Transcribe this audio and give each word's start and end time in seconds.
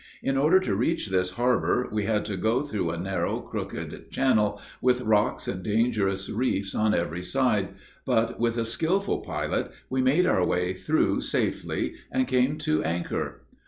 In 0.23 0.35
order 0.35 0.59
to 0.61 0.73
reach 0.73 1.09
this 1.09 1.29
harbor, 1.33 1.87
we 1.91 2.05
had 2.05 2.25
to 2.25 2.35
go 2.35 2.63
through 2.63 2.89
a 2.89 2.97
narrow, 2.97 3.39
crooked 3.39 4.09
channel, 4.09 4.59
with 4.81 5.01
rocks 5.01 5.47
and 5.47 5.61
dangerous 5.61 6.27
reefs 6.27 6.73
on 6.73 6.95
every 6.95 7.21
side, 7.21 7.75
but, 8.03 8.39
with 8.39 8.57
a 8.57 8.65
skillful 8.65 9.19
pilot, 9.19 9.69
we 9.91 10.01
made 10.01 10.25
our 10.25 10.43
way 10.43 10.73
through 10.73 11.21
safely, 11.21 11.93
and 12.11 12.27
came 12.27 12.57
to 12.57 12.81
anchor. 12.83 13.43